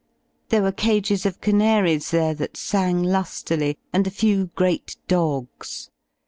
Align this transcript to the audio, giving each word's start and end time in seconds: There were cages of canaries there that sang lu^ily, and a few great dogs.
There 0.49 0.63
were 0.63 0.71
cages 0.71 1.27
of 1.27 1.41
canaries 1.41 2.09
there 2.09 2.33
that 2.33 2.57
sang 2.57 3.03
lu^ily, 3.03 3.77
and 3.93 4.07
a 4.07 4.09
few 4.09 4.47
great 4.55 4.97
dogs. 5.07 5.91